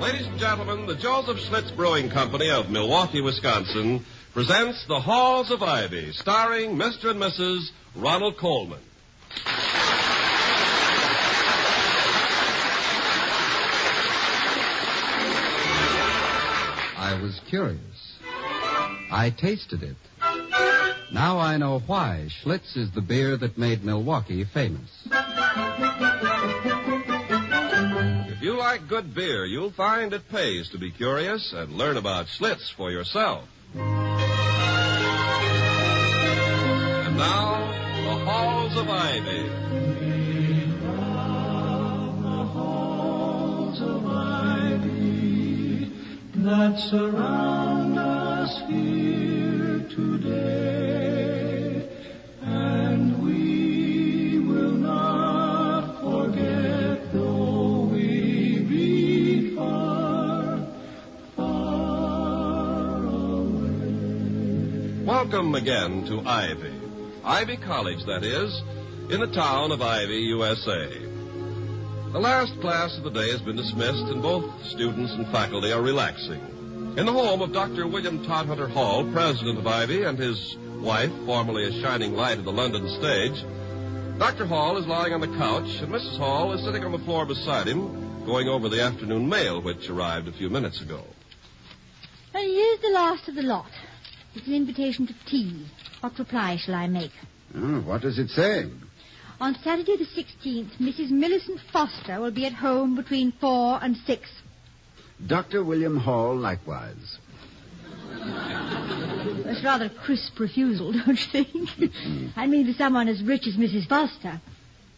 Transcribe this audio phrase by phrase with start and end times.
[0.00, 5.60] Ladies and gentlemen, the Joseph Schlitz Brewing Company of Milwaukee, Wisconsin presents The Halls of
[5.60, 7.10] Ivy, starring Mr.
[7.10, 7.70] and Mrs.
[7.96, 8.78] Ronald Colman.
[16.96, 18.18] I was curious.
[19.10, 19.96] I tasted it.
[21.12, 25.08] Now I know why Schlitz is the beer that made Milwaukee famous.
[28.70, 32.90] Like good beer, you'll find it pays to be curious and learn about Schlitz for
[32.90, 33.48] yourself.
[33.74, 33.86] And
[37.16, 37.66] now,
[38.04, 39.48] The Halls of Ivy.
[46.44, 46.78] that
[65.54, 66.72] Again to Ivy.
[67.24, 68.62] Ivy College, that is,
[69.10, 70.88] in the town of Ivy, USA.
[72.12, 75.80] The last class of the day has been dismissed, and both students and faculty are
[75.80, 76.40] relaxing.
[76.96, 77.86] In the home of Dr.
[77.86, 82.52] William Todhunter Hall, president of Ivy, and his wife, formerly a shining light of the
[82.52, 83.44] London stage,
[84.18, 84.46] Dr.
[84.46, 86.18] Hall is lying on the couch, and Mrs.
[86.18, 90.28] Hall is sitting on the floor beside him, going over the afternoon mail which arrived
[90.28, 91.02] a few minutes ago.
[92.34, 93.70] Well, here's the last of the lot.
[94.34, 95.66] It's an invitation to tea.
[96.00, 97.12] What reply shall I make?
[97.54, 98.70] Oh, what does it say?
[99.40, 101.10] On Saturday the 16th, Mrs.
[101.10, 104.28] Millicent Foster will be at home between four and six.
[105.26, 105.64] Dr.
[105.64, 107.18] William Hall, likewise.
[109.44, 111.48] That's rather a crisp refusal, don't you think?
[111.54, 112.28] Mm-hmm.
[112.36, 113.88] I mean, for someone as rich as Mrs.
[113.88, 114.40] Foster.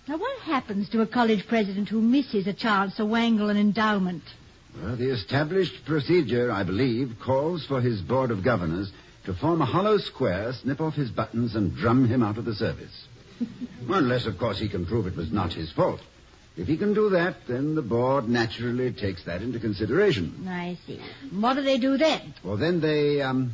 [0.09, 4.22] Now, what happens to a college president who misses a chance to wangle an endowment?
[4.83, 8.91] Well, the established procedure, I believe, calls for his board of governors
[9.25, 12.54] to form a hollow square, snip off his buttons, and drum him out of the
[12.54, 13.06] service.
[13.88, 16.00] unless, of course, he can prove it was not his fault.
[16.56, 20.47] If he can do that, then the board naturally takes that into consideration.
[20.48, 21.00] I see.
[21.32, 22.34] What do they do then?
[22.44, 23.53] Well, then they, um,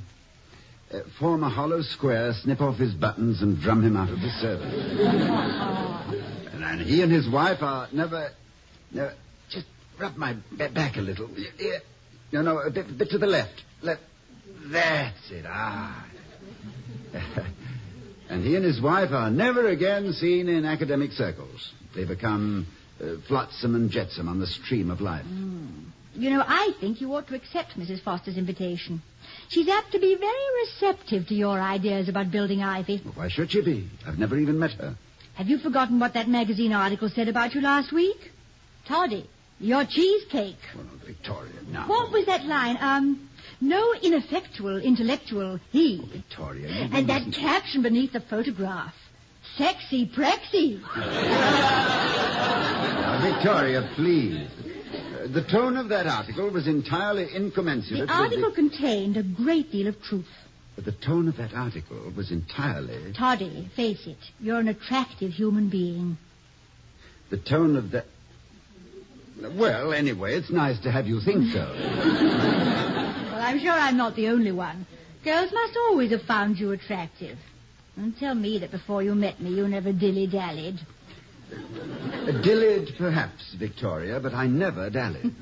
[0.92, 4.30] uh, form a hollow square, snip off his buttons, and drum him out of the
[4.30, 4.72] service.
[6.52, 8.30] and, and he and his wife are never,
[8.92, 9.14] never,
[9.50, 9.66] just
[9.98, 11.28] rub my ba- back a little.
[11.58, 11.78] Yeah,
[12.32, 13.62] no, no, a bit, bit to the left.
[13.82, 14.00] Left.
[14.70, 15.44] That's it.
[15.46, 16.06] Ah.
[18.28, 21.72] and he and his wife are never again seen in academic circles.
[21.94, 22.66] They become
[23.00, 25.26] uh, flotsam and jetsam on the stream of life.
[26.14, 28.02] You know, I think you ought to accept Mrs.
[28.02, 29.02] Foster's invitation.
[29.48, 32.98] She's apt to be very receptive to your ideas about building Ivy.
[33.14, 33.88] Why should she be?
[34.06, 34.96] I've never even met her.
[35.34, 38.32] Have you forgotten what that magazine article said about you last week?
[38.88, 39.28] Toddy,
[39.60, 40.56] your cheesecake.
[40.74, 41.86] Well, Victoria, now.
[41.86, 42.78] What was that line?
[42.80, 43.28] Um,
[43.60, 45.98] no ineffectual intellectual he.
[46.12, 48.94] Victoria, you And that caption beneath the photograph.
[49.56, 50.80] Sexy prexy.
[53.16, 54.48] Now, Victoria, please.
[54.50, 59.86] Uh, the tone of that article was entirely incommensurate The article contained a great deal
[59.86, 60.28] of truth.
[60.74, 63.14] But the tone of that article was entirely...
[63.14, 66.18] Toddy, face it, you're an attractive human being.
[67.30, 68.04] The tone of that...
[69.40, 73.02] Well, anyway, it's nice to have you think so.
[73.46, 74.86] I'm sure I'm not the only one.
[75.22, 77.38] Girls must always have found you attractive.
[77.96, 80.80] And tell me that before you met me, you never dilly-dallied.
[82.42, 85.32] Dillied, perhaps, Victoria, but I never dallied.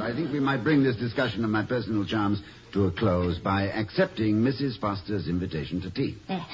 [0.00, 2.40] I think we might bring this discussion of my personal charms
[2.74, 4.78] to a close by accepting Mrs.
[4.78, 6.16] Foster's invitation to tea.
[6.28, 6.46] Yes.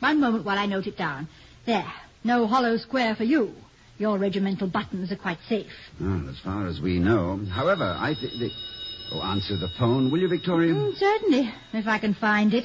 [0.00, 1.28] One moment while I note it down.
[1.66, 1.92] There.
[2.24, 3.54] No hollow square for you.
[3.98, 5.70] Your regimental buttons are quite safe.
[6.00, 7.38] Well, as far as we know.
[7.52, 8.32] However, I think...
[8.38, 8.50] The...
[9.12, 10.74] Oh, answer the phone, will you, Victoria?
[10.74, 12.64] Mm, certainly, if I can find it.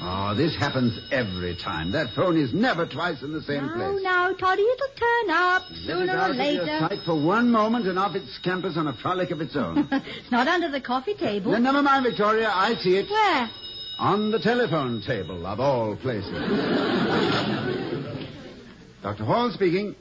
[0.00, 1.90] Oh, this happens every time.
[1.92, 4.02] That phone is never twice in the same now, place.
[4.02, 6.78] now, Toddy, it'll turn up sooner it or out of your later.
[6.80, 9.88] sight for one moment and off it scampers on a frolic of its own.
[9.90, 11.50] it's not under the coffee table.
[11.52, 12.50] Then never mind, Victoria.
[12.52, 13.08] I see it.
[13.10, 13.48] Where?
[13.98, 16.30] On the telephone table, of all places.
[19.02, 19.24] Dr.
[19.24, 19.94] Hall speaking.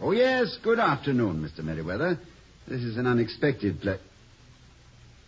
[0.00, 0.56] Oh, yes.
[0.62, 1.64] Good afternoon, Mr.
[1.64, 2.20] Merriweather.
[2.68, 3.96] This is an unexpected ple...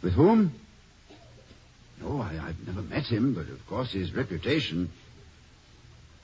[0.03, 0.53] With whom?
[2.01, 4.91] No, I, I've never met him, but of course his reputation.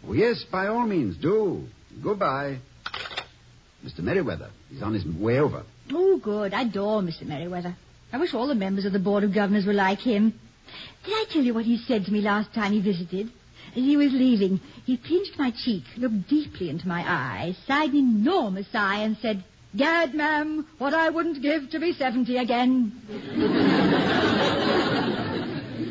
[0.07, 1.65] Oh, yes, by all means, do.
[2.03, 2.59] Goodbye.
[3.85, 4.01] Mr.
[4.01, 4.51] Merriweather.
[4.71, 5.65] He's on his way over.
[5.93, 6.55] Oh, good.
[6.55, 7.25] I adore Mr.
[7.25, 7.77] Merriweather.
[8.13, 10.39] I wish all the members of the Board of Governors were like him.
[11.05, 13.31] Did I tell you what he said to me last time he visited?
[13.71, 17.99] As he was leaving, he pinched my cheek, looked deeply into my eyes, sighed an
[17.99, 19.45] enormous sigh, and said,
[19.75, 22.93] Gad, ma'am, what I wouldn't give to be 70 again.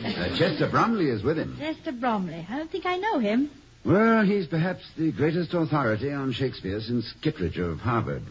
[0.05, 1.57] Uh, Chester Bromley is with him.
[1.59, 2.45] Chester Bromley.
[2.49, 3.51] I don't think I know him.
[3.83, 8.23] Well, he's perhaps the greatest authority on Shakespeare since Kittredge of Harvard,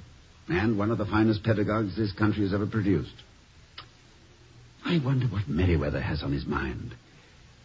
[0.49, 3.15] and one of the finest pedagogues this country has ever produced.
[4.85, 6.95] I wonder what Merriweather has on his mind.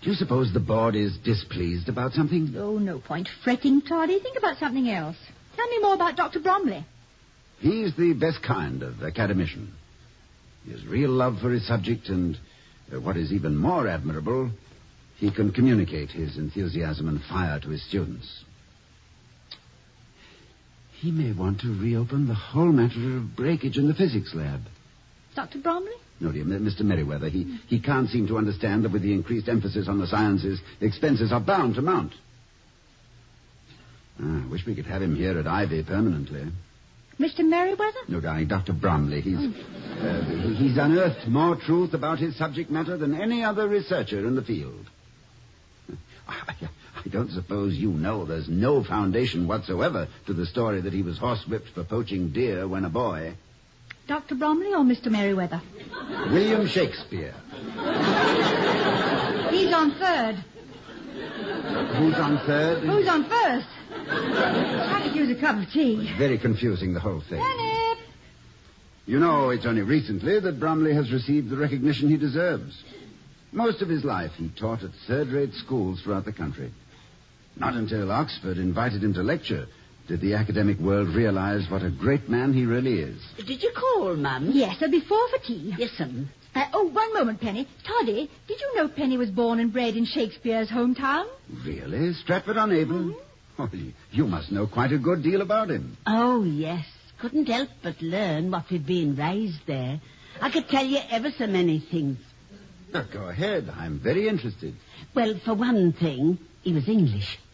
[0.01, 2.53] Do you suppose the board is displeased about something?
[2.57, 4.19] Oh, no point fretting, Toddy.
[4.19, 5.17] Think about something else.
[5.55, 6.39] Tell me more about Dr.
[6.39, 6.85] Bromley.
[7.59, 9.73] He's the best kind of academician.
[10.65, 12.37] He has real love for his subject, and
[12.93, 14.51] uh, what is even more admirable,
[15.17, 18.43] he can communicate his enthusiasm and fire to his students.
[20.99, 24.61] He may want to reopen the whole matter of breakage in the physics lab.
[25.35, 25.59] Dr.
[25.59, 25.91] Bromley?
[26.19, 26.81] No, dear, M- Mr.
[26.81, 30.59] Merriweather, he, he can't seem to understand that with the increased emphasis on the sciences,
[30.79, 32.13] the expenses are bound to mount.
[34.21, 36.47] Ah, I wish we could have him here at Ivy permanently.
[37.19, 37.39] Mr.
[37.39, 37.99] Merriweather?
[38.07, 38.73] No, darling, Dr.
[38.73, 39.21] Bromley.
[39.21, 40.23] He's, uh,
[40.57, 44.85] he's unearthed more truth about his subject matter than any other researcher in the field.
[46.27, 46.53] I,
[47.05, 51.19] I don't suppose you know there's no foundation whatsoever to the story that he was
[51.19, 53.35] horsewhipped for poaching deer when a boy.
[54.07, 54.35] Dr.
[54.35, 55.11] Bromley or Mr.
[55.11, 55.61] Merriweather?
[56.31, 57.33] William Shakespeare.
[59.51, 60.43] He's on third.
[61.97, 62.83] Who's on third?
[62.83, 63.67] Who's on first?
[63.91, 66.13] I could use a cup of tea.
[66.17, 67.41] Very confusing, the whole thing.
[67.41, 67.97] Philip!
[69.05, 72.83] You know, it's only recently that Bromley has received the recognition he deserves.
[73.51, 76.71] Most of his life he taught at third-rate schools throughout the country.
[77.55, 79.67] Not until Oxford invited him to lecture
[80.09, 83.21] did the academic world realize what a great man he really is.
[83.37, 84.49] Did you call, Mum?
[84.51, 85.75] Yes, there'll be four for tea.
[85.77, 86.29] Yes, son.
[86.59, 87.65] Uh, oh, one moment, Penny.
[87.85, 91.25] Toddy, did you know Penny was born and bred in Shakespeare's hometown?
[91.65, 92.13] Really?
[92.15, 93.15] Stratford-on-Avon?
[93.57, 95.95] Oh, you- you must know quite a good deal about him.
[96.05, 96.85] Oh, yes.
[97.19, 100.01] Couldn't help but learn what we'd been raised there.
[100.41, 102.17] I could tell you ever so many things.
[102.93, 103.69] Uh, Go ahead.
[103.77, 104.73] I'm very interested.
[105.13, 107.37] Well, for one thing, he was English.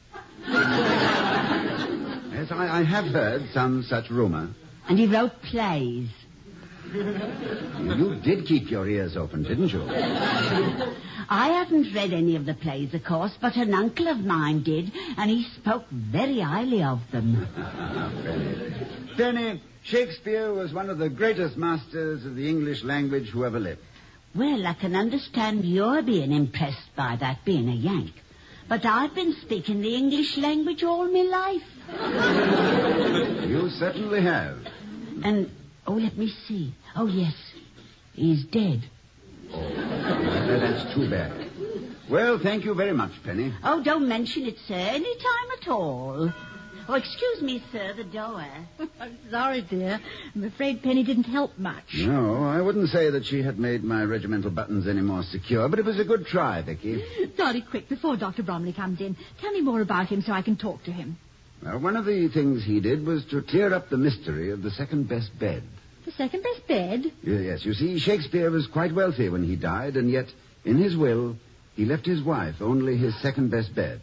[2.35, 4.49] Yes, I, I have heard some such rumor.
[4.89, 6.09] And he wrote plays.
[7.85, 9.83] You did keep your ears open, didn't you?
[11.29, 14.91] I haven't read any of the plays, of course, but an uncle of mine did,
[15.17, 17.47] and he spoke very highly of them.
[19.17, 23.81] Penny, Shakespeare was one of the greatest masters of the English language who ever lived.
[24.33, 28.13] Well, I can understand you're being impressed by that, being a Yank.
[28.67, 31.63] But I've been speaking the English language all my life.
[33.45, 34.57] You certainly have.
[35.23, 35.49] And,
[35.87, 36.73] oh, let me see.
[36.95, 37.33] Oh, yes.
[38.13, 38.81] He's dead.
[39.53, 39.59] Uh,
[40.47, 41.49] That's too bad.
[42.09, 43.53] Well, thank you very much, Penny.
[43.63, 44.75] Oh, don't mention it, sir.
[44.75, 46.31] Any time at all.
[46.87, 48.45] Oh, excuse me, sir, the door.
[48.99, 49.99] I'm sorry, dear.
[50.35, 51.83] I'm afraid Penny didn't help much.
[51.95, 55.79] No, I wouldn't say that she had made my regimental buttons any more secure, but
[55.79, 57.03] it was a good try, Vicky.
[57.37, 58.43] Toddy, quick, before Dr.
[58.43, 61.17] Bromley comes in, tell me more about him so I can talk to him.
[61.63, 64.71] Well, one of the things he did was to clear up the mystery of the
[64.71, 65.63] second best bed.
[66.05, 67.11] The second best bed?
[67.23, 70.27] Yes, you see, Shakespeare was quite wealthy when he died, and yet,
[70.63, 71.35] in his will,
[71.75, 73.99] he left his wife only his second best bed.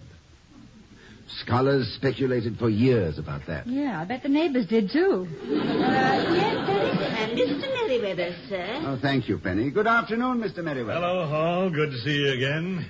[1.44, 3.66] Scholars speculated for years about that.
[3.66, 5.26] Yeah, I bet the neighbors did too.
[5.42, 6.90] Uh, yes, Penny?
[7.22, 7.72] And Mr.
[7.72, 8.82] Merriweather, sir.
[8.84, 9.70] Oh, thank you, Penny.
[9.70, 10.58] Good afternoon, Mr.
[10.62, 11.00] Merriweather.
[11.00, 11.70] Hello, Hall.
[11.70, 12.86] Good to see you again.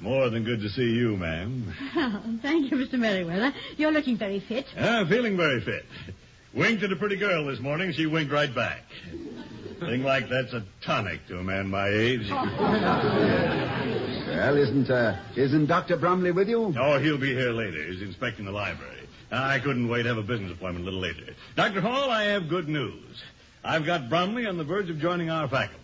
[0.00, 1.74] More than good to see you, ma'am.
[1.94, 2.98] Oh, thank you, Mr.
[2.98, 3.52] Merriweather.
[3.76, 4.64] You're looking very fit.
[4.78, 5.84] Ah, feeling very fit.
[6.54, 7.92] Winked at a pretty girl this morning.
[7.92, 8.82] She winked right back.
[9.78, 12.28] Thing like that's a tonic to a man my age.
[12.30, 12.46] Well,
[14.56, 15.96] isn't, uh, isn't Dr.
[15.96, 16.74] Bromley with you?
[16.78, 17.82] Oh, he'll be here later.
[17.84, 18.96] He's inspecting the library.
[19.30, 21.34] I couldn't wait to have a business appointment a little later.
[21.56, 21.80] Dr.
[21.80, 23.22] Hall, I have good news.
[23.62, 25.78] I've got Bromley on the verge of joining our faculty.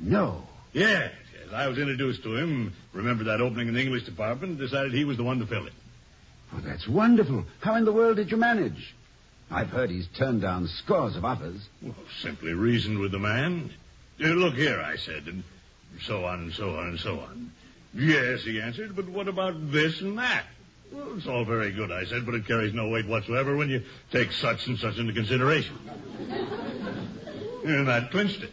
[0.00, 0.42] No.
[0.72, 1.12] Yes,
[1.52, 1.60] yes.
[1.60, 2.72] I was introduced to him.
[2.92, 4.58] Remembered that opening in the English department.
[4.58, 5.72] Decided he was the one to fill it.
[6.54, 7.44] Oh, that's wonderful.
[7.60, 8.94] How in the world did you manage?
[9.50, 11.68] I've heard he's turned down scores of offers.
[11.82, 13.70] Well, simply reasoned with the man.
[14.22, 15.42] Uh, look here, I said, and
[16.02, 17.52] so on and so on and so on.
[17.94, 20.44] Yes, he answered, but what about this and that?
[20.90, 23.82] Well, it's all very good, I said, but it carries no weight whatsoever when you
[24.10, 25.78] take such and such into consideration.
[27.64, 28.52] And that clinched it.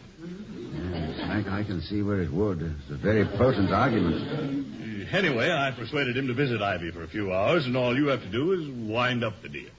[1.24, 2.62] I, I can see where it would.
[2.62, 4.66] It's a very potent argument.
[4.76, 4.80] Uh,
[5.12, 8.22] Anyway, I persuaded him to visit Ivy for a few hours, and all you have
[8.22, 9.70] to do is wind up the deal.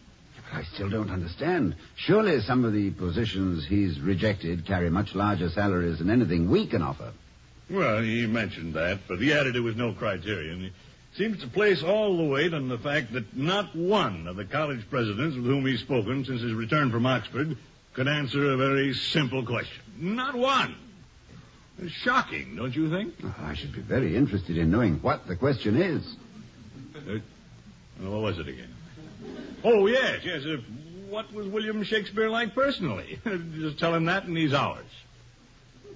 [0.51, 1.75] I still don't understand.
[1.95, 6.81] Surely some of the positions he's rejected carry much larger salaries than anything we can
[6.81, 7.13] offer.
[7.69, 10.59] Well, he mentioned that, but he added it was no criterion.
[10.59, 10.71] He
[11.17, 14.89] seems to place all the weight on the fact that not one of the college
[14.89, 17.55] presidents with whom he's spoken since his return from Oxford
[17.93, 19.81] could answer a very simple question.
[19.97, 20.75] Not one.
[21.89, 23.13] Shocking, don't you think?
[23.23, 26.15] Oh, I should be very interested in knowing what the question is.
[26.95, 27.19] Uh,
[27.99, 28.69] what was it again?
[29.63, 30.43] Oh, yes, yes.
[30.45, 30.57] Uh,
[31.09, 33.19] what was William Shakespeare like personally?
[33.55, 34.85] Just tell him that and he's ours.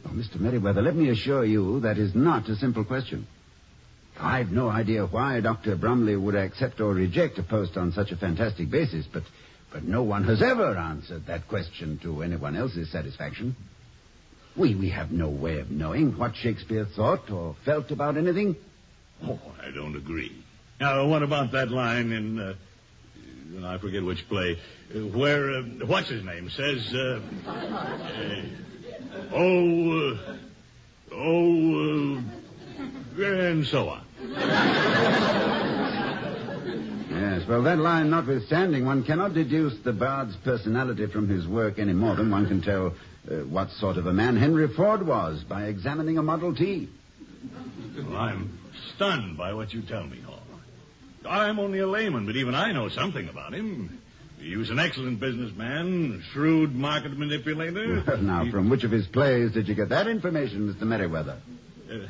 [0.05, 0.39] Oh, Mr.
[0.39, 3.27] Merriweather, let me assure you that is not a simple question.
[4.19, 5.75] I've no idea why Dr.
[5.75, 9.23] Bromley would accept or reject a post on such a fantastic basis, but,
[9.71, 13.55] but no one has ever answered that question to anyone else's satisfaction.
[14.57, 18.55] We, we have no way of knowing what Shakespeare thought or felt about anything.
[19.23, 20.31] Oh, I don't agree.
[20.79, 22.53] Now, what about that line in, uh,
[23.65, 24.57] I forget which play,
[24.93, 28.41] uh, where, uh, what's his name, says, uh, uh
[29.33, 30.37] oh, uh,
[31.13, 32.23] oh,
[33.17, 34.05] and so on.
[37.45, 41.93] Yes, well, that line notwithstanding, one cannot deduce the bard's personality from his work any
[41.93, 45.65] more than one can tell uh, what sort of a man Henry Ford was by
[45.65, 46.89] examining a Model T.
[47.97, 48.57] Well, I'm
[48.95, 50.41] stunned by what you tell me, Hall.
[51.29, 54.01] I'm only a layman, but even I know something about him.
[54.39, 58.03] He was an excellent businessman, shrewd market manipulator.
[58.07, 58.49] Well, now, he...
[58.49, 60.81] from which of his plays did you get that information, Mr.
[60.81, 61.37] Merriweather?
[61.87, 62.07] Uh,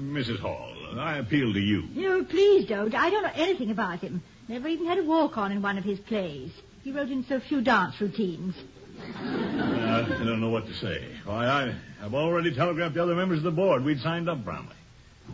[0.00, 0.40] Mrs.
[0.40, 1.84] Hall, I appeal to you.
[1.94, 2.92] No, please don't.
[2.92, 4.20] I don't know anything about him.
[4.48, 6.50] Never even had a walk-on in one of his plays.
[6.82, 8.54] He wrote in so few dance routines.
[9.00, 11.04] Uh, I don't know what to say.
[11.24, 13.84] Why, I, have already telegraphed the other members of the board.
[13.84, 14.74] We'd signed up Bromley.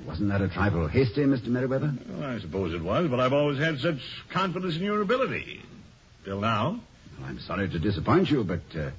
[0.06, 1.48] Wasn't that a trifle hasty, Mr.
[1.48, 1.92] Merriweather?
[2.08, 3.98] Well, I suppose it was, but I've always had such
[4.30, 5.60] confidence in your ability.
[6.24, 6.80] Till now.
[7.18, 8.90] Well, I'm sorry to disappoint you, but uh,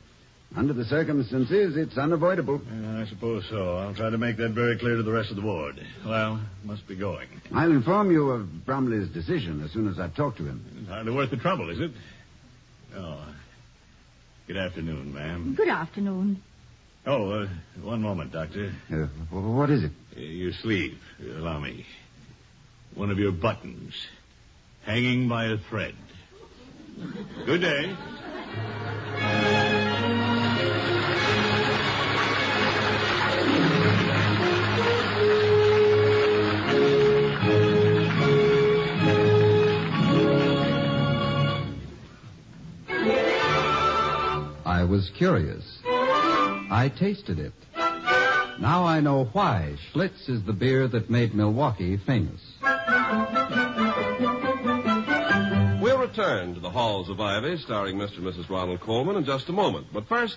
[0.56, 2.62] under the circumstances, it's unavoidable.
[2.98, 3.78] I suppose so.
[3.78, 5.76] I'll try to make that very clear to the rest of the board.
[6.06, 7.28] Well, must be going.
[7.54, 10.64] I'll inform you of Bromley's decision as soon as I've talked to him.
[10.82, 11.92] It's hardly worth the trouble, is it?
[12.96, 13.26] Oh.
[14.48, 15.56] Good afternoon, ma'am.
[15.56, 16.42] Good afternoon.
[17.06, 17.48] Oh, uh,
[17.82, 18.74] one moment, Doctor.
[18.92, 19.92] Uh, what is it?
[20.16, 21.00] Uh, your sleeve.
[21.38, 21.86] Allow me.
[22.96, 23.94] One of your buttons.
[24.84, 25.96] Hanging by a thread.
[27.46, 27.96] Good day.
[44.92, 45.80] Was curious.
[45.86, 47.54] I tasted it.
[48.60, 52.42] Now I know why Schlitz is the beer that made Milwaukee famous.
[55.82, 58.18] We'll return to the halls of Ivy, starring Mr.
[58.18, 58.50] and Mrs.
[58.50, 59.88] Ronald Colman, in just a moment.
[59.94, 60.36] But first,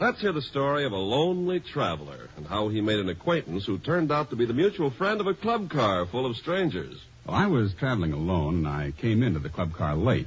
[0.00, 3.78] let's hear the story of a lonely traveler and how he made an acquaintance who
[3.78, 7.00] turned out to be the mutual friend of a club car full of strangers.
[7.24, 10.26] Well, I was traveling alone, and I came into the club car late.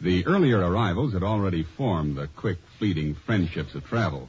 [0.00, 4.28] The earlier arrivals had already formed the quick, fleeting friendships of travel.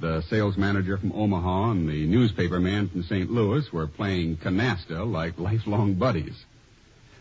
[0.00, 3.30] The sales manager from Omaha and the newspaper man from St.
[3.30, 6.44] Louis were playing canasta like lifelong buddies.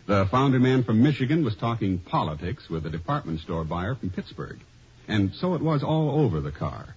[0.07, 4.59] The founder man from Michigan was talking politics with a department store buyer from Pittsburgh.
[5.07, 6.95] And so it was all over the car.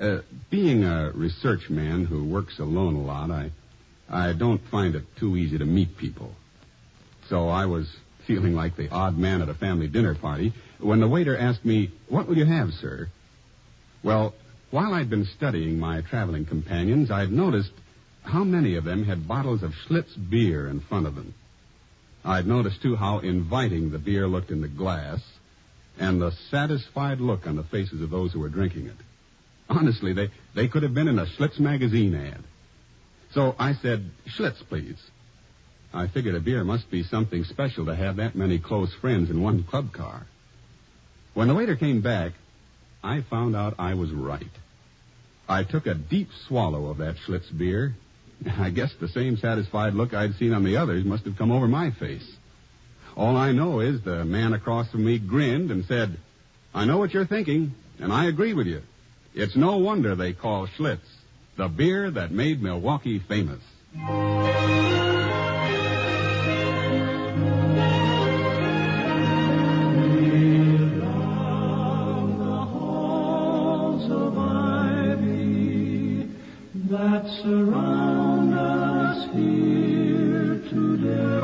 [0.00, 0.20] Uh,
[0.50, 3.50] being a research man who works alone a lot, I,
[4.08, 6.32] I don't find it too easy to meet people.
[7.28, 7.88] So I was
[8.30, 11.90] feeling like the odd man at a family dinner party when the waiter asked me,
[12.08, 13.08] What will you have, sir?
[14.04, 14.34] Well,
[14.70, 17.72] while I'd been studying my traveling companions, I'd noticed
[18.22, 21.34] how many of them had bottles of Schlitz beer in front of them.
[22.24, 25.18] I'd noticed, too, how inviting the beer looked in the glass
[25.98, 28.96] and the satisfied look on the faces of those who were drinking it.
[29.68, 32.44] Honestly, they, they could have been in a Schlitz magazine ad.
[33.32, 34.98] So I said, Schlitz, please.
[35.92, 39.42] I figured a beer must be something special to have that many close friends in
[39.42, 40.26] one club car.
[41.34, 42.32] When the waiter came back,
[43.02, 44.44] I found out I was right.
[45.48, 47.94] I took a deep swallow of that Schlitz beer.
[48.58, 51.66] I guess the same satisfied look I'd seen on the others must have come over
[51.66, 52.28] my face.
[53.16, 56.16] All I know is the man across from me grinned and said,
[56.72, 58.82] I know what you're thinking, and I agree with you.
[59.34, 61.00] It's no wonder they call Schlitz
[61.56, 63.60] the beer that made Milwaukee famous.
[77.00, 81.40] That surround us here today.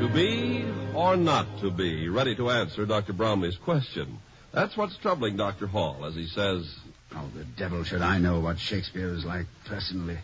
[0.00, 3.12] To be or not to be, ready to answer Dr.
[3.12, 4.18] Bromley's question.
[4.50, 5.68] That's what's troubling Dr.
[5.68, 6.74] Hall, as he says.
[7.14, 10.18] Oh, the devil should I know what Shakespeare is like personally.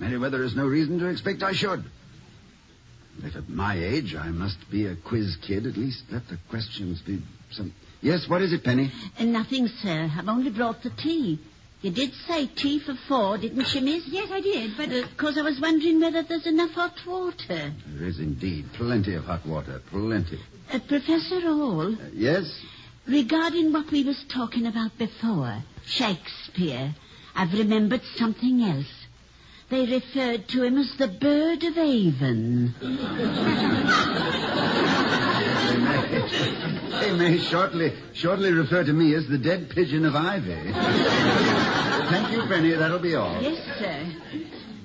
[0.00, 1.84] Merriweather has no reason to expect I should.
[3.22, 7.00] If at my age I must be a quiz kid, at least let the questions
[7.02, 7.22] be
[7.52, 7.72] some.
[8.00, 8.92] Yes, what is it, Penny?
[9.18, 10.10] Uh, nothing, sir.
[10.16, 11.38] I've only brought the tea.
[11.82, 14.06] You did say tea for four, didn't you, miss?
[14.08, 14.88] Yes, I did, but...
[14.88, 17.72] Because I was wondering whether there's enough hot water.
[17.86, 20.38] There is indeed plenty of hot water, plenty.
[20.72, 22.44] Uh, Professor Hall, Uh, yes?
[23.06, 26.94] regarding what we was talking about before, Shakespeare,
[27.34, 28.97] I've remembered something else.
[29.70, 32.74] They referred to him as the Bird of Avon.
[32.80, 32.86] They
[35.76, 40.54] may, they may shortly, shortly refer to me as the dead pigeon of ivy.
[42.10, 42.70] Thank you, Penny.
[42.70, 43.42] That'll be all.
[43.42, 44.06] Yes, sir.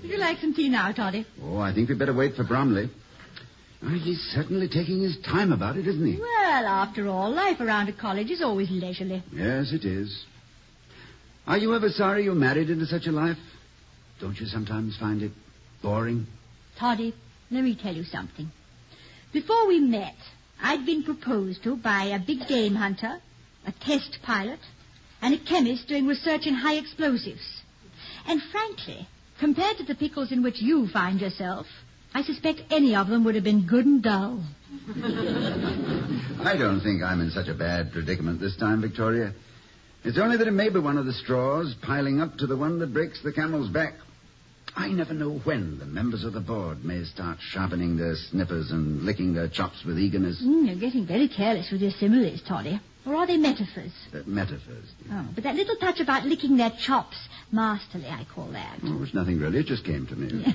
[0.02, 1.25] Would you like some tea now, Toddy?
[1.42, 2.90] Oh, I think we'd better wait for Bromley.
[4.02, 6.18] He's certainly taking his time about it, isn't he?
[6.20, 9.24] Well, after all, life around a college is always leisurely.
[9.32, 10.25] Yes, it is.
[11.48, 13.38] Are you ever sorry you married into such a life?
[14.24, 15.34] Don't you sometimes find it
[15.82, 16.25] boring?
[16.80, 17.13] Toddy,
[17.51, 18.50] let me tell you something.
[19.34, 20.15] Before we met,
[20.62, 23.20] I'd been proposed to by a big game hunter,
[23.68, 24.62] a test pilot,
[25.22, 27.63] and a chemist doing research in high explosives.
[28.25, 29.06] And frankly,
[29.42, 31.65] compared to the pickles in which you find yourself,
[32.13, 34.42] I suspect any of them would have been good and dull.
[36.46, 39.34] I don't think I'm in such a bad predicament this time, Victoria.
[40.06, 42.80] It's only that it may be one of the straws piling up to the one
[42.80, 43.96] that breaks the camel's back.
[44.75, 49.03] I never know when the members of the board may start sharpening their snippers and
[49.03, 50.42] licking their chops with eagerness.
[50.44, 52.80] Mm, you're getting very careless with your similes, Toddy.
[53.05, 53.91] Or are they metaphors?
[54.13, 54.86] Uh, metaphors.
[55.03, 55.12] dear.
[55.12, 57.17] Oh, but that little touch about licking their chops,
[57.51, 58.79] masterly, I call that.
[58.83, 59.60] Oh, it's nothing really.
[59.60, 60.45] It just came to me.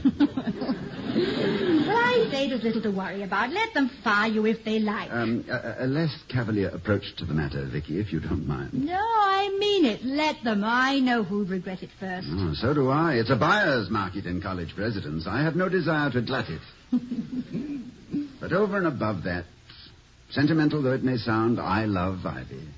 [1.18, 3.50] Well, I say there's little to worry about.
[3.50, 5.10] Let them fire you if they like.
[5.10, 8.72] Um, a, a less cavalier approach to the matter, Vicky, if you don't mind.
[8.74, 10.04] no, I mean it.
[10.04, 10.62] Let them.
[10.64, 12.28] I know who'd regret it first.
[12.30, 13.14] Oh, so do I.
[13.14, 15.26] It's a buyer's market in college presidents.
[15.26, 16.60] I have no desire to glut it.
[18.40, 19.44] but over and above that,
[20.30, 22.68] sentimental though it may sound, I love Ivy.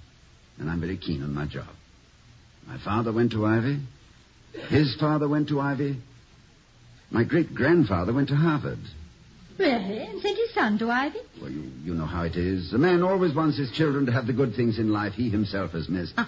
[0.59, 1.69] And I'm very keen on my job.
[2.67, 3.81] My father went to Ivy.
[4.69, 5.97] His father went to Ivy.
[7.11, 8.79] My great grandfather went to Harvard.
[9.59, 9.99] Really?
[9.99, 11.19] And sent his son to Ivy?
[11.41, 12.73] Well, you, you know how it is.
[12.73, 15.73] A man always wants his children to have the good things in life he himself
[15.73, 16.15] has missed.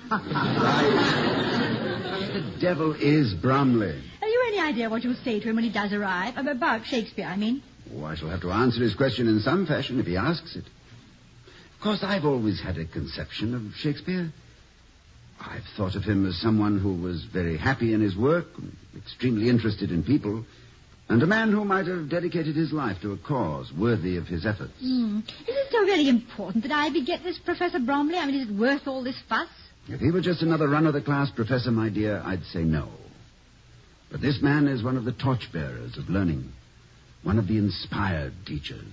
[2.33, 4.01] The devil is Bromley.
[4.21, 6.35] Have you any idea what you'll say to him when he does arrive?
[6.39, 7.63] About Shakespeare, I mean.
[7.95, 10.65] Oh, I shall have to answer his question in some fashion if he asks it.
[11.83, 14.33] Of course, I've always had a conception of Shakespeare.
[15.41, 18.47] I've thought of him as someone who was very happy in his work,
[18.97, 20.45] extremely interested in people,
[21.09, 24.47] and a man who might have dedicated his life to a cause worthy of his
[24.47, 24.75] efforts.
[24.81, 25.23] Hmm.
[25.27, 28.17] Is it so really important that Ivy get this Professor Bromley?
[28.17, 29.49] I mean, is it worth all this fuss?
[29.89, 32.91] If he were just another run-of-the-class professor, my dear, I'd say no.
[34.09, 36.53] But this man is one of the torchbearers of learning,
[37.25, 38.87] one of the inspired teachers,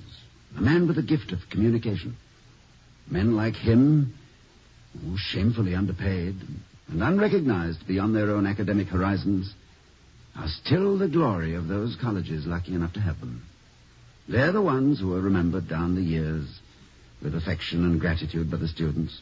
[0.57, 2.17] a man with a gift of communication.
[3.09, 4.13] Men like him,
[5.01, 6.35] who shamefully underpaid
[6.87, 9.53] and unrecognized beyond their own academic horizons,
[10.35, 13.43] are still the glory of those colleges lucky enough to have them.
[14.27, 16.47] They're the ones who are remembered down the years
[17.21, 19.19] with affection and gratitude by the students.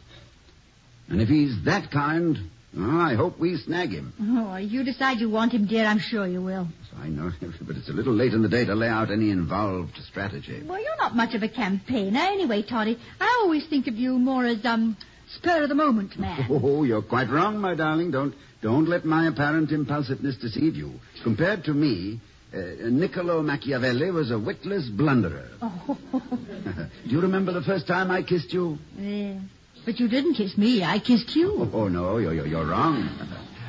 [1.10, 2.38] And if he's that kind,
[2.78, 4.14] oh, I hope we snag him.
[4.20, 5.86] Oh, you decide you want him, dear.
[5.86, 6.68] I'm sure you will.
[7.00, 9.98] I know, but it's a little late in the day to lay out any involved
[10.10, 10.64] strategy.
[10.66, 12.98] Well, you're not much of a campaigner anyway, Toddy.
[13.20, 14.98] I always think of you more as, um,
[15.36, 16.48] spur of the moment man.
[16.50, 18.12] Oh, you're quite wrong, my darling.
[18.12, 20.94] Don't don't let my apparent impulsiveness deceive you.
[21.24, 22.20] Compared to me,
[22.54, 22.58] uh,
[22.90, 25.50] Niccolo Machiavelli was a witless blunderer.
[25.62, 28.80] Oh, Do you remember the first time I kissed you?
[28.98, 29.40] yeah.
[29.88, 30.84] But you didn't kiss me.
[30.84, 31.56] I kissed you.
[31.60, 33.10] Oh, oh, no, you're, you're, you're wrong.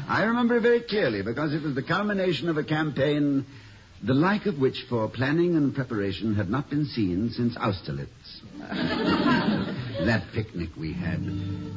[0.09, 3.47] I remember it very clearly because it was the culmination of a campaign
[4.03, 8.41] the like of which for planning and preparation had not been seen since Austerlitz.
[8.59, 11.21] that picnic we had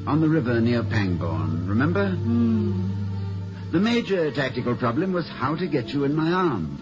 [0.08, 2.10] on the river near Pangbourne, remember?
[2.10, 3.72] Hmm.
[3.72, 6.82] The major tactical problem was how to get you in my arms.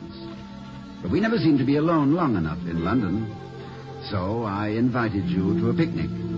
[1.01, 3.35] But we never seemed to be alone long enough in London.
[4.09, 6.28] So I invited you to a picnic.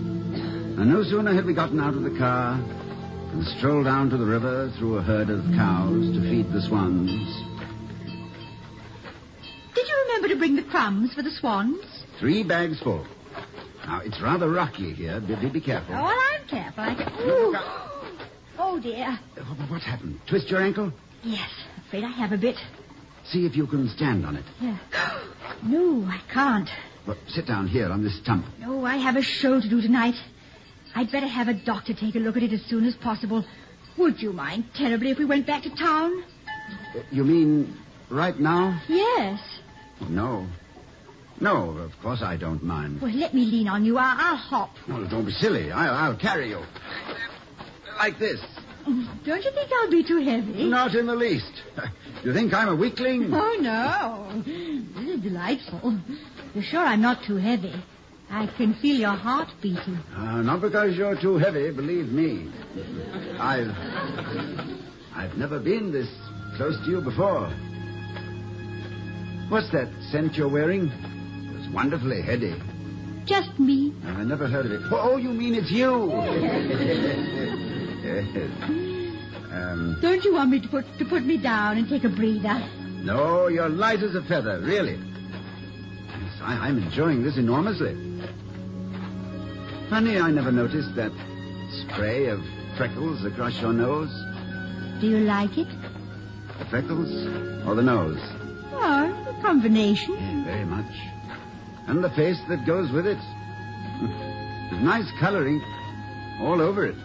[0.77, 4.25] And no sooner had we gotten out of the car and strolled down to the
[4.25, 7.09] river through a herd of cows to feed the swans.
[9.75, 11.83] Did you remember to bring the crumbs for the swans?
[12.19, 13.05] Three bags full.
[13.85, 15.19] Now, it's rather rocky here.
[15.19, 15.95] Be, be- be careful.
[15.95, 16.83] Oh, well, I'm careful.
[16.83, 17.13] I can...
[17.29, 17.55] Ooh.
[18.59, 19.19] Oh, dear.
[19.37, 20.19] Uh, What happened?
[20.27, 20.91] Twist your ankle?
[21.23, 21.49] Yes,
[21.87, 22.57] afraid I have a bit.
[23.25, 24.45] See if you can stand on it.
[24.59, 24.77] Yeah.
[25.63, 26.69] No, I can't.
[27.07, 28.45] Well, sit down here on this stump.
[28.59, 30.15] No, I have a show to do tonight.
[30.95, 33.45] I'd better have a doctor take a look at it as soon as possible.
[33.97, 36.23] Would you mind terribly if we went back to town?
[37.11, 37.77] You mean
[38.09, 38.81] right now?
[38.87, 39.39] Yes.
[40.09, 40.47] No.
[41.39, 43.01] No, of course I don't mind.
[43.01, 43.97] Well, let me lean on you.
[43.97, 44.75] I'll, I'll hop.
[44.89, 45.71] Oh, don't be silly.
[45.71, 46.61] I'll, I'll carry you.
[47.97, 48.39] Like this.
[48.87, 50.65] Mm, don't you think I'll be too heavy?
[50.69, 51.51] Not in the least.
[52.23, 53.33] You think I'm a weakling?
[53.33, 54.43] Oh, no.
[54.45, 55.99] This is delightful.
[56.53, 57.73] You're sure I'm not too heavy?
[58.31, 59.99] I can feel your heart beating.
[60.15, 62.49] Uh, not because you're too heavy, believe me.
[63.39, 63.75] I've.
[65.13, 66.07] I've never been this
[66.55, 67.49] close to you before.
[69.49, 70.87] What's that scent you're wearing?
[71.57, 72.55] It's wonderfully heady.
[73.25, 73.93] Just me.
[74.05, 74.81] I never heard of it.
[74.91, 76.07] Oh, you mean it's you?
[78.01, 78.49] yes.
[79.51, 82.63] Um, Don't you want me to put to put me down and take a breather?
[83.03, 84.95] no, you're light as a feather, really.
[84.95, 87.93] Yes, I, I'm enjoying this enormously.
[89.91, 91.11] Funny, I never noticed that
[91.81, 92.39] spray of
[92.77, 94.09] freckles across your nose.
[95.01, 95.67] Do you like it?
[96.59, 97.11] The freckles
[97.67, 98.17] or the nose?
[98.71, 100.13] Oh, a combination.
[100.13, 100.93] Yeah, very much.
[101.87, 103.17] And the face that goes with it.
[104.71, 105.61] There's nice coloring
[106.39, 106.95] all over it.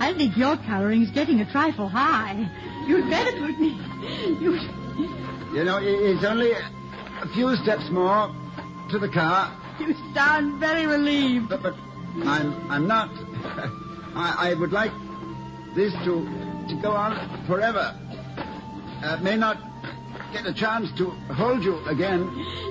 [0.00, 2.50] I think your coloring's getting a trifle high.
[2.88, 3.78] You'd better put me.
[4.42, 4.58] You.
[5.54, 8.34] You know, it's only a few steps more
[8.90, 11.48] to the car, You sound very relieved.
[11.50, 11.74] but, but
[12.24, 13.10] I'm I'm not.
[14.14, 14.92] I, I would like
[15.74, 16.24] this to
[16.68, 17.94] to go on forever.
[19.02, 19.58] Uh, may not
[20.32, 22.22] get a chance to hold you again.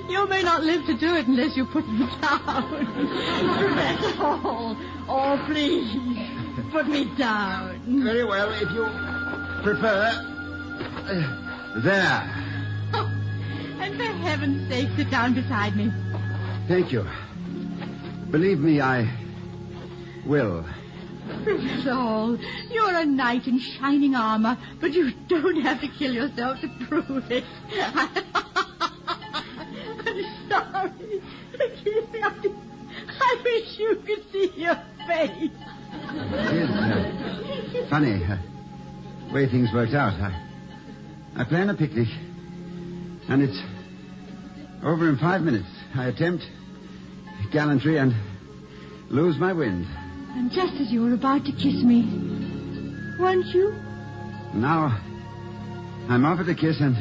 [0.08, 3.76] You may not live to do it unless you put me down.
[3.76, 4.76] That's all.
[5.08, 5.96] Oh, please,
[6.72, 7.80] put me down.
[8.02, 8.84] Very well, if you
[9.62, 10.10] prefer.
[11.08, 12.42] Uh, there.
[13.78, 15.92] And for heaven's sake, sit down beside me.
[16.68, 17.06] Thank you.
[18.30, 19.08] Believe me, I
[20.26, 20.64] will.
[21.84, 22.36] Hall,
[22.70, 27.30] you're a knight in shining armor, but you don't have to kill yourself to prove
[27.30, 27.44] it.
[30.06, 31.22] I'm sorry.
[31.52, 32.20] Forgive me.
[32.22, 32.32] I,
[33.20, 34.74] I wish you could see your
[35.06, 35.52] face.
[36.12, 38.38] It is uh, funny, uh,
[39.32, 40.14] way things worked out.
[40.20, 40.32] I,
[41.36, 42.08] I plan a picnic,
[43.28, 43.60] and it's
[44.82, 45.68] over in five minutes.
[45.94, 46.44] I attempt
[47.50, 48.14] gallantry and
[49.10, 49.86] lose my wind.
[50.34, 52.02] And just as you were about to kiss me,
[53.18, 53.72] weren't you?
[54.54, 55.00] Now,
[56.08, 56.96] I'm offered a kiss, and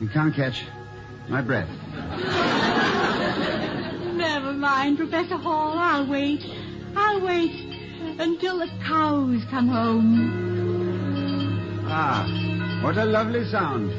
[0.00, 0.62] you can't catch
[1.28, 1.68] my breath.
[4.14, 5.78] Never mind, Professor Hall.
[5.78, 6.40] I'll wait.
[6.96, 7.52] I'll wait
[8.18, 10.40] until the cows come home.
[11.86, 12.26] Ah,
[12.82, 13.90] what a lovely sound.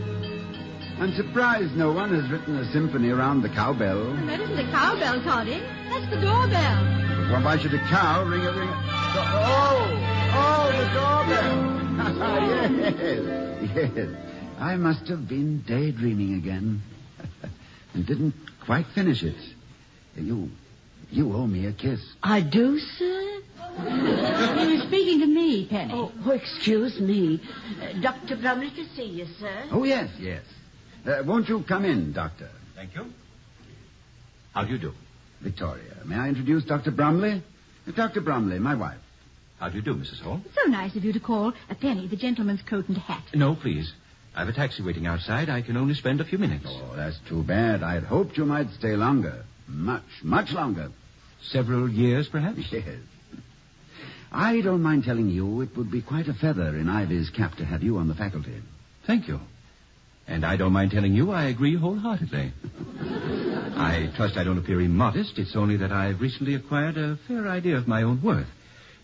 [0.98, 4.14] I'm surprised no one has written a symphony around the cowbell.
[4.28, 5.62] That isn't a cowbell, Toddy.
[5.90, 6.84] That's the doorbell.
[7.32, 8.70] Well, why should a cow ring a ring?
[8.72, 9.92] Oh,
[10.36, 11.76] oh, the doorbell.
[13.76, 14.08] yes, yes.
[14.58, 16.82] I must have been daydreaming again,
[17.94, 19.36] and didn't quite finish it.
[20.16, 20.50] You,
[21.12, 22.00] you owe me a kiss.
[22.24, 23.42] I do, sir?
[23.80, 25.94] You were speaking to me, Penny.
[25.94, 27.42] Oh, oh, excuse me.
[27.82, 28.38] Uh, Dr.
[28.38, 29.66] Bromley to see you, sir.
[29.72, 30.44] Oh yes, yes.
[31.06, 33.06] Uh, won't you come in, Doctor Thank you.
[34.54, 34.94] How do you do?
[35.42, 35.98] Victoria?
[36.06, 37.42] May I introduce Doctor Bromley?
[37.88, 38.98] Uh, Doctor Bromley, my wife.
[39.60, 40.20] How do you do, Mrs.
[40.22, 40.42] Hall?
[40.54, 43.24] So nice of you to call a Penny, the gentleman's coat and hat.
[43.34, 43.94] No, please.
[44.36, 45.50] I've a taxi waiting outside.
[45.50, 46.66] I can only spend a few minutes.
[46.68, 47.82] Oh, that's too bad.
[47.84, 49.46] I had hoped you might stay longer.
[49.68, 50.92] Much, much longer.
[51.42, 52.60] Several years, perhaps?
[52.72, 52.84] Yes.
[54.32, 57.64] I don't mind telling you it would be quite a feather in Ivy's cap to
[57.64, 58.62] have you on the faculty.
[59.08, 59.40] Thank you.
[60.28, 62.52] And I don't mind telling you I agree wholeheartedly.
[63.78, 65.38] I trust I don't appear immodest.
[65.38, 68.48] It's only that I've recently acquired a fair idea of my own worth.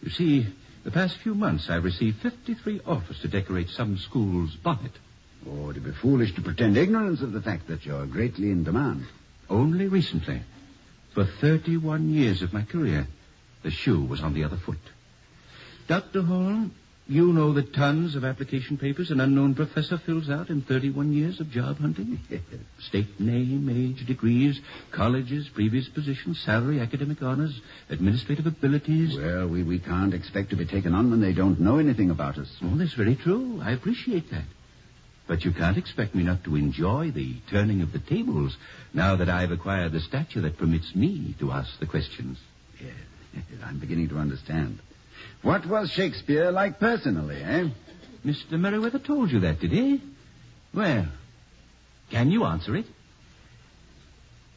[0.02, 0.48] You see,
[0.84, 4.94] the past few months I've received 53 offers to decorate some school's bonnet.
[5.48, 9.06] Oh, it'd be foolish to pretend ignorance of the fact that you're greatly in demand.
[9.50, 10.42] Only recently,
[11.14, 13.08] for 31 years of my career,
[13.64, 14.80] the shoe was on the other foot.
[15.88, 16.22] Dr.
[16.22, 16.70] Hall,
[17.12, 21.42] you know the tons of application papers an unknown professor fills out in 31 years
[21.42, 22.20] of job hunting?
[22.80, 29.18] State name, age, degrees, colleges, previous positions, salary, academic honors, administrative abilities.
[29.18, 32.38] Well, we, we can't expect to be taken on when they don't know anything about
[32.38, 32.50] us.
[32.64, 33.60] Oh, that's very true.
[33.62, 34.46] I appreciate that.
[35.28, 38.56] But you can't expect me not to enjoy the turning of the tables
[38.94, 42.38] now that I've acquired the stature that permits me to ask the questions.
[42.80, 42.94] Yes,
[43.66, 44.80] I'm beginning to understand.
[45.42, 47.70] What was Shakespeare like personally, eh?
[48.26, 48.60] Mr.
[48.60, 50.02] Merriweather told you that, did he?
[50.74, 51.08] Well,
[52.12, 52.86] can you answer it?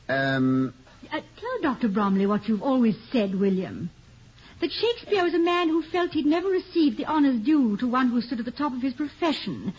[0.09, 0.75] Um,
[1.11, 1.89] Uh, tell Dr.
[1.89, 3.91] Bromley what you've always said, William.
[4.61, 8.09] That Shakespeare was a man who felt he'd never received the honors due to one
[8.09, 9.73] who stood at the top of his profession.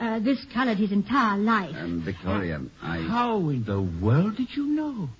[0.00, 1.76] Uh, this colored his entire life.
[1.76, 2.98] Um, Victoria, I.
[3.02, 5.10] How in the world did you know?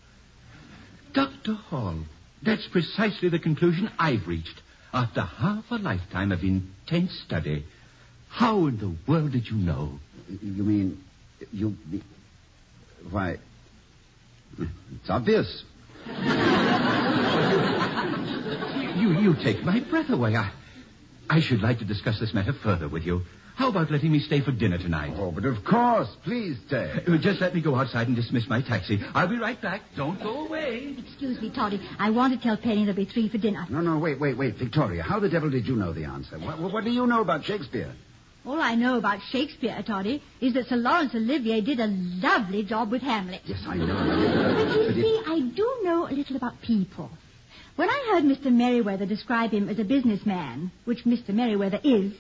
[1.13, 1.55] Dr.
[1.55, 1.99] Hall,
[2.43, 4.62] that's precisely the conclusion I've reached
[4.93, 7.65] after half a lifetime of intense study.
[8.29, 9.99] How in the world did you know?
[10.29, 11.05] You mean.
[11.53, 11.77] You.
[13.11, 13.39] Why.
[14.59, 15.65] It's obvious.
[18.97, 20.37] You, you take my breath away.
[20.37, 20.51] I,
[21.29, 23.23] I should like to discuss this matter further with you.
[23.55, 25.13] How about letting me stay for dinner tonight?
[25.17, 26.09] Oh, but of course.
[26.25, 26.91] Please stay.
[27.07, 28.99] Uh, Just let me go outside and dismiss my taxi.
[29.15, 29.83] I'll be right back.
[29.97, 30.97] Don't go away.
[30.99, 31.81] Excuse me, Toddy.
[31.99, 33.67] I want to tell Penny there'll be three for dinner.
[33.69, 34.57] No, no, wait, wait, wait.
[34.57, 36.39] Victoria, how the devil did you know the answer?
[36.39, 37.93] What, what do you know about Shakespeare?
[38.45, 42.91] All I know about Shakespeare, Toddy, is that Sir Laurence Olivier did a lovely job
[42.91, 43.43] with Hamlet.
[43.45, 43.87] Yes, I know.
[43.87, 47.11] But you But it- see, I do know a little about people.
[47.77, 48.53] When I heard Mr.
[48.53, 51.29] Merriweather describe him as a businessman, which Mr.
[51.35, 52.13] Merriweather is,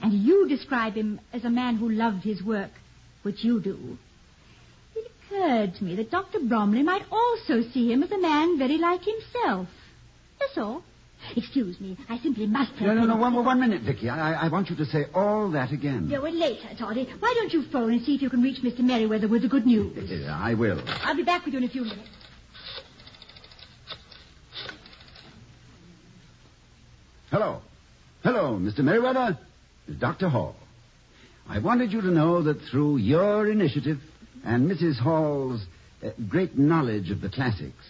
[0.00, 2.70] and you describe him as a man who loved his work,
[3.22, 3.98] which you do,
[4.94, 6.40] it occurred to me that Dr.
[6.40, 9.68] Bromley might also see him as a man very like himself.
[10.38, 10.82] That's all.
[11.36, 14.08] Excuse me, I simply must tell No, no, no, one, one minute, Vicky.
[14.08, 16.06] I, I- want you to say all that again.
[16.08, 17.08] Yeah, well, later, Toddy.
[17.18, 18.80] Why don't you phone and see if you can reach Mr.
[18.80, 20.08] Merriweather with the good news?
[20.08, 20.80] Yeah, I will.
[20.86, 22.08] I'll be back with you in a few minutes.
[27.30, 27.60] Hello.
[28.22, 28.78] Hello, Mr.
[28.80, 29.38] Merriweather.
[29.98, 30.28] Dr.
[30.28, 30.56] Hall.
[31.48, 34.00] I wanted you to know that through your initiative
[34.44, 34.98] and Mrs.
[34.98, 35.64] Hall's
[36.02, 37.84] uh, great knowledge of the classics,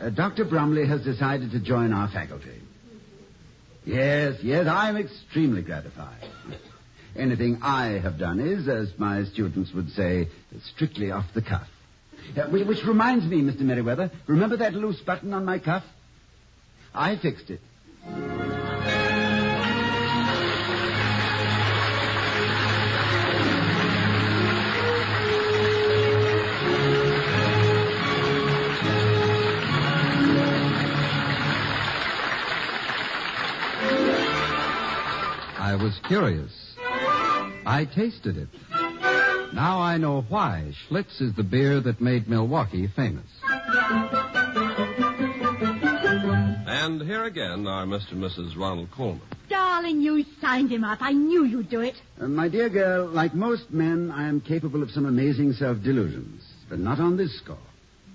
[0.00, 0.44] uh, Dr.
[0.44, 2.60] Bromley has decided to join our faculty.
[3.84, 6.28] Yes, yes, I'm extremely gratified.
[7.16, 10.28] Anything I have done is, as my students would say,
[10.74, 11.68] strictly off the cuff.
[12.36, 13.60] Uh, which reminds me, Mr.
[13.60, 15.84] Merriweather, remember that loose button on my cuff?
[16.94, 17.60] I fixed it.
[35.82, 36.74] Was curious.
[37.64, 38.48] I tasted it.
[39.54, 43.24] Now I know why Schlitz is the beer that made Milwaukee famous.
[46.66, 48.12] And here again are Mr.
[48.12, 48.56] and Mrs.
[48.56, 49.22] Ronald Colman.
[49.48, 50.98] Darling, you signed him up.
[51.00, 51.94] I knew you'd do it.
[52.20, 56.80] Uh, my dear girl, like most men, I am capable of some amazing self-delusions, but
[56.80, 57.56] not on this score.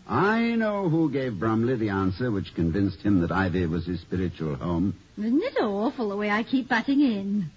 [0.08, 4.56] I know who gave Bromley the answer which convinced him that Ivy was his spiritual
[4.56, 4.96] home.
[5.18, 7.50] Isn't it awful the way I keep butting in?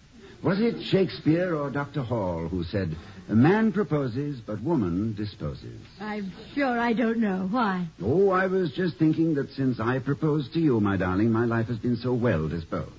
[0.42, 2.02] Was it Shakespeare or Dr.
[2.02, 2.94] Hall who said,
[3.28, 5.80] a man proposes, but woman disposes?
[6.00, 7.48] I'm sure I don't know.
[7.50, 7.88] Why?
[8.00, 11.66] Oh, I was just thinking that since I proposed to you, my darling, my life
[11.66, 12.92] has been so well disposed.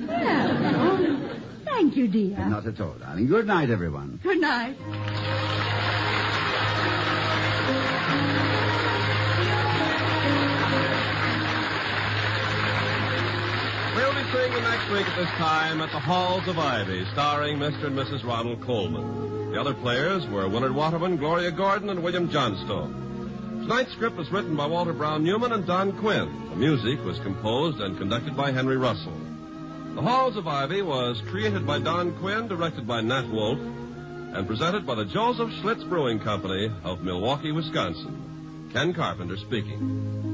[0.00, 2.38] Well, thank you, dear.
[2.46, 3.26] Not at all, darling.
[3.26, 4.20] Good night, everyone.
[4.22, 4.76] Good night.
[13.94, 17.58] We'll be seeing you next week at this time at the Halls of Ivy, starring
[17.58, 17.86] Mr.
[17.86, 18.24] and Mrs.
[18.24, 19.52] Ronald Colman.
[19.52, 23.60] The other players were Willard Waterman, Gloria Gordon, and William Johnstone.
[23.62, 26.50] Tonight's script was written by Walter Brown Newman and Don Quinn.
[26.50, 29.16] The music was composed and conducted by Henry Russell.
[29.94, 33.60] The Halls of Ivy was created by Don Quinn, directed by Nat Wolff,
[34.34, 38.70] and presented by the Joseph Schlitz Brewing Company of Milwaukee, Wisconsin.
[38.72, 40.24] Ken Carpenter speaking.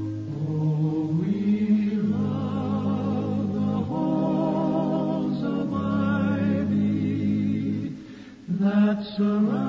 [9.17, 9.60] surround